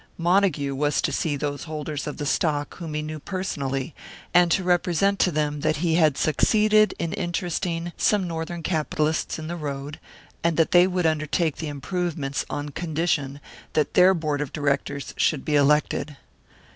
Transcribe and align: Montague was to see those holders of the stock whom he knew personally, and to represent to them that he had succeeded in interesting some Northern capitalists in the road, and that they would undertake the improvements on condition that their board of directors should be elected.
Montague 0.17 0.73
was 0.73 0.99
to 1.03 1.11
see 1.11 1.35
those 1.35 1.65
holders 1.65 2.07
of 2.07 2.17
the 2.17 2.25
stock 2.25 2.77
whom 2.77 2.95
he 2.95 3.03
knew 3.03 3.19
personally, 3.19 3.93
and 4.33 4.49
to 4.49 4.63
represent 4.63 5.19
to 5.19 5.31
them 5.31 5.59
that 5.59 5.75
he 5.75 5.93
had 5.93 6.17
succeeded 6.17 6.95
in 6.97 7.13
interesting 7.13 7.93
some 7.97 8.27
Northern 8.27 8.63
capitalists 8.63 9.37
in 9.37 9.45
the 9.45 9.55
road, 9.55 9.99
and 10.43 10.57
that 10.57 10.71
they 10.71 10.87
would 10.87 11.05
undertake 11.05 11.57
the 11.57 11.67
improvements 11.67 12.43
on 12.49 12.69
condition 12.69 13.39
that 13.73 13.93
their 13.93 14.15
board 14.15 14.41
of 14.41 14.51
directors 14.51 15.13
should 15.17 15.45
be 15.45 15.53
elected. 15.55 16.17